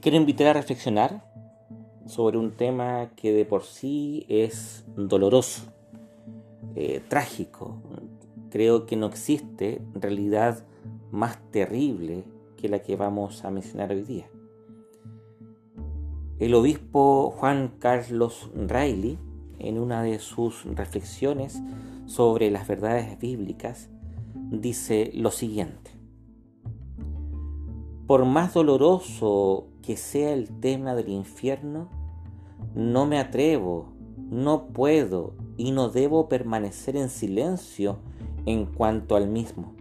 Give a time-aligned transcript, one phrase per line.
[0.00, 1.24] quiero invitar a reflexionar
[2.06, 5.62] sobre un tema que de por sí es doloroso,
[6.74, 7.76] eh, trágico.
[8.50, 10.64] Creo que no existe realidad
[11.10, 12.24] más terrible
[12.56, 14.30] que la que vamos a mencionar hoy día.
[16.38, 19.18] El obispo Juan Carlos Riley,
[19.58, 21.60] en una de sus reflexiones
[22.06, 23.90] sobre las verdades bíblicas,
[24.50, 25.90] dice lo siguiente.
[28.06, 31.88] Por más doloroso que sea el tema del infierno,
[32.74, 33.92] no me atrevo,
[34.30, 37.98] no puedo y no debo permanecer en silencio
[38.46, 39.74] en cuanto al mismo.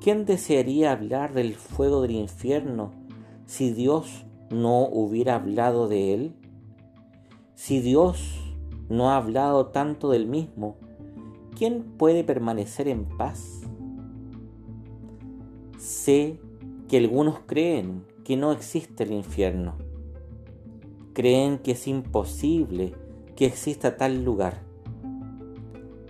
[0.00, 2.92] ¿Quién desearía hablar del fuego del infierno
[3.46, 6.34] si Dios no hubiera hablado de él?
[7.54, 8.38] Si Dios
[8.88, 10.76] no ha hablado tanto del mismo,
[11.56, 13.62] ¿quién puede permanecer en paz?
[15.76, 16.40] Sé
[16.88, 19.74] que algunos creen que no existe el infierno.
[21.14, 22.94] Creen que es imposible
[23.34, 24.68] que exista tal lugar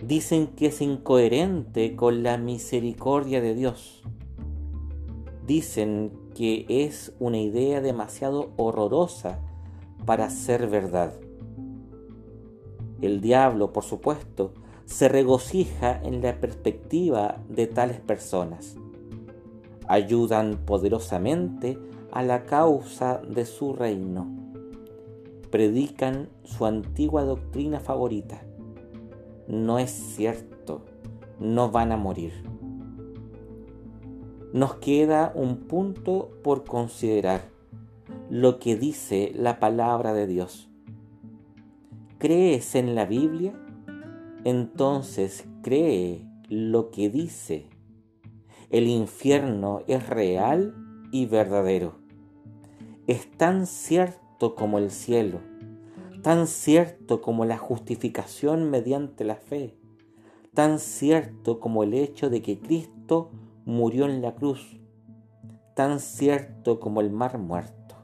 [0.09, 4.01] dicen que es incoherente con la misericordia de Dios.
[5.45, 9.39] Dicen que es una idea demasiado horrorosa
[10.05, 11.13] para ser verdad.
[13.01, 14.53] El diablo, por supuesto,
[14.85, 18.77] se regocija en la perspectiva de tales personas.
[19.87, 21.77] Ayudan poderosamente
[22.11, 24.27] a la causa de su reino.
[25.49, 28.43] Predican su antigua doctrina favorita
[29.49, 30.85] no es cierto,
[31.39, 32.33] no van a morir.
[34.53, 37.49] Nos queda un punto por considerar,
[38.29, 40.69] lo que dice la palabra de Dios.
[42.19, 43.59] ¿Crees en la Biblia?
[44.43, 47.69] Entonces cree lo que dice.
[48.69, 50.75] El infierno es real
[51.11, 51.98] y verdadero.
[53.09, 55.39] Es tan cierto como el cielo
[56.21, 59.77] tan cierto como la justificación mediante la fe,
[60.53, 63.31] tan cierto como el hecho de que Cristo
[63.65, 64.79] murió en la cruz,
[65.75, 67.95] tan cierto como el mar muerto.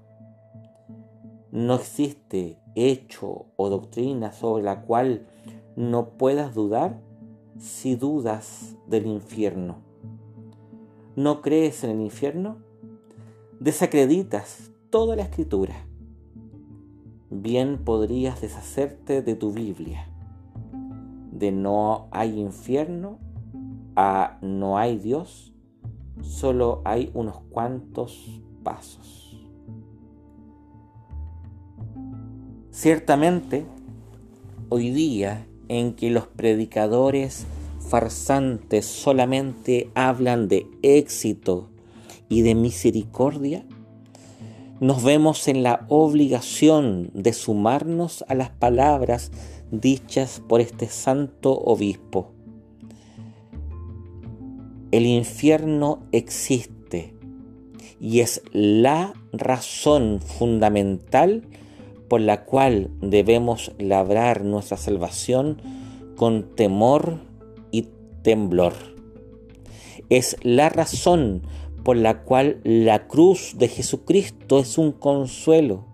[1.51, 5.27] No existe hecho o doctrina sobre la cual
[5.75, 7.01] no puedas dudar
[7.59, 9.77] si dudas del infierno.
[11.15, 12.57] ¿No crees en el infierno?
[13.59, 15.75] Desacreditas toda la escritura
[17.29, 20.07] bien podrías deshacerte de tu Biblia.
[21.33, 23.19] De no hay infierno
[23.97, 25.53] a no hay Dios,
[26.21, 29.45] solo hay unos cuantos pasos.
[32.71, 33.65] Ciertamente,
[34.69, 37.45] hoy día en que los predicadores
[37.81, 41.67] farsantes solamente hablan de éxito
[42.29, 43.65] y de misericordia,
[44.79, 49.31] nos vemos en la obligación de sumarnos a las palabras
[49.71, 52.31] dichas por este santo obispo.
[54.91, 57.13] El infierno existe
[57.99, 61.47] y es la razón fundamental
[62.09, 65.61] por la cual debemos labrar nuestra salvación
[66.15, 67.19] con temor
[67.71, 67.87] y
[68.21, 68.73] temblor.
[70.09, 71.41] Es la razón
[71.85, 75.85] por la cual la cruz de Jesucristo es un consuelo.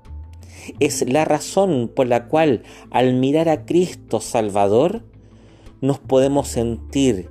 [0.80, 5.04] Es la razón por la cual al mirar a Cristo Salvador
[5.82, 7.30] nos podemos sentir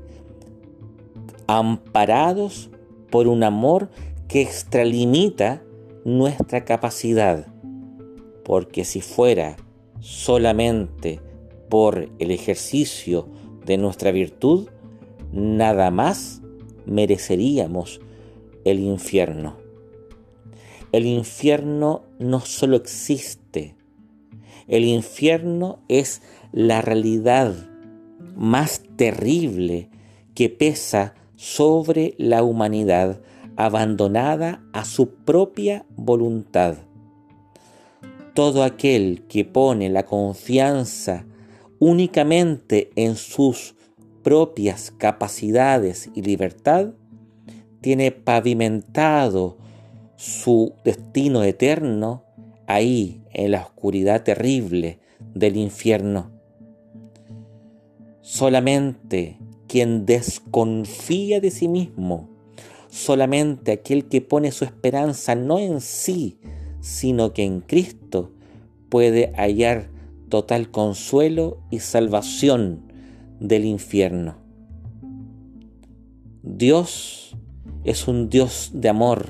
[1.47, 2.69] amparados
[3.09, 3.89] por un amor
[4.29, 5.63] que extralimita
[6.05, 7.47] nuestra capacidad.
[8.45, 9.57] Porque si fuera
[10.01, 11.19] solamente
[11.71, 13.27] por el ejercicio
[13.65, 14.69] de nuestra virtud,
[15.33, 16.43] nada más
[16.85, 18.03] mereceríamos
[18.65, 19.57] el infierno.
[20.93, 23.77] El infierno no solo existe,
[24.71, 26.23] el infierno es
[26.53, 27.55] la realidad
[28.37, 29.91] más terrible
[30.35, 33.21] que pesa sobre la humanidad
[33.57, 36.77] abandonada a su propia voluntad.
[38.35, 41.27] Todo aquel que pone la confianza
[41.81, 43.75] únicamente en sus
[44.23, 46.93] propias capacidades y libertad
[47.81, 49.59] tiene pavimentado
[50.17, 52.25] su destino eterno
[52.67, 54.99] ahí en la oscuridad terrible
[55.35, 56.31] del infierno.
[58.21, 62.29] Solamente quien desconfía de sí mismo,
[62.89, 66.39] solamente aquel que pone su esperanza no en sí,
[66.81, 68.33] sino que en Cristo,
[68.89, 69.89] puede hallar
[70.29, 72.83] total consuelo y salvación
[73.39, 74.37] del infierno.
[76.43, 77.37] Dios
[77.85, 79.27] es un Dios de amor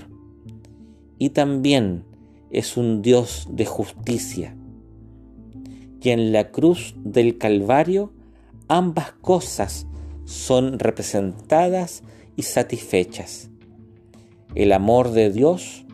[1.19, 2.05] y también
[2.51, 4.57] es un Dios de justicia.
[6.03, 8.13] Y en la cruz del Calvario
[8.69, 9.87] ambas cosas
[10.25, 12.03] son representadas
[12.37, 13.51] y satisfechas.
[14.55, 15.85] El amor de Dios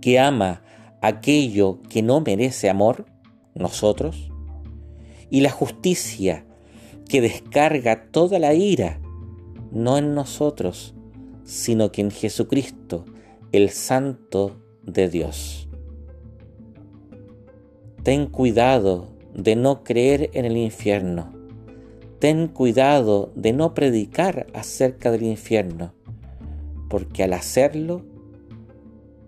[0.00, 0.62] que ama
[1.00, 3.06] aquello que no merece amor,
[3.54, 4.30] nosotros,
[5.30, 6.46] y la justicia
[7.08, 9.00] que descarga toda la ira,
[9.70, 10.93] no en nosotros,
[11.44, 13.04] sino que en Jesucristo,
[13.52, 15.68] el Santo de Dios.
[18.02, 21.32] Ten cuidado de no creer en el infierno.
[22.18, 25.94] Ten cuidado de no predicar acerca del infierno,
[26.88, 28.02] porque al hacerlo,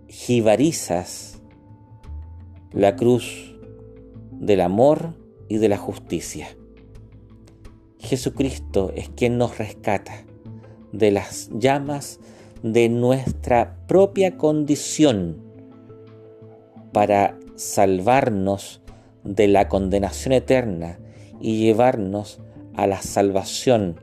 [0.09, 1.41] jibarizas
[2.73, 3.57] la cruz
[4.31, 5.15] del amor
[5.49, 6.49] y de la justicia.
[7.99, 10.25] Jesucristo es quien nos rescata
[10.99, 12.21] de las llamas
[12.63, 15.37] de nuestra propia condición
[16.93, 18.81] para salvarnos
[19.25, 20.99] de la condenación eterna
[21.41, 22.41] y llevarnos
[22.75, 23.97] a la salvación,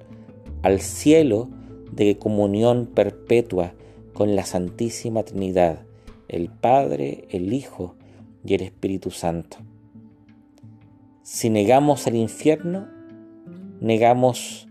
[0.61, 1.49] al cielo
[1.91, 3.73] de comunión perpetua
[4.13, 5.79] con la Santísima Trinidad,
[6.27, 7.95] el Padre, el Hijo
[8.45, 9.57] y el Espíritu Santo.
[11.23, 12.87] Si negamos el infierno,
[13.79, 14.67] negamos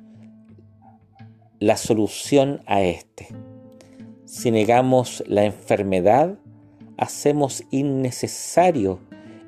[1.62, 3.28] la solución a este.
[4.24, 6.36] Si negamos la enfermedad,
[6.96, 8.98] hacemos innecesario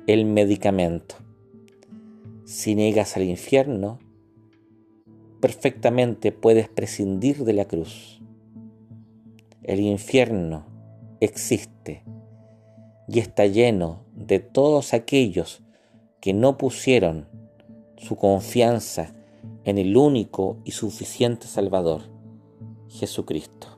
[0.07, 1.15] el medicamento.
[2.45, 3.99] Si negas al infierno,
[5.41, 8.21] perfectamente puedes prescindir de la cruz.
[9.61, 10.67] El infierno
[11.19, 12.05] existe
[13.09, 15.63] y está lleno de todos aquellos
[16.21, 17.27] que no pusieron
[17.97, 19.13] su confianza
[19.65, 22.03] en el único y suficiente Salvador,
[22.87, 23.74] Jesucristo.